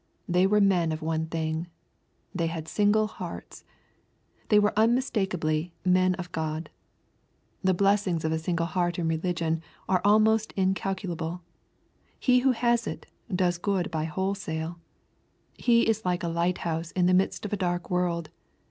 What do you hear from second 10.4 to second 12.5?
incalculable. He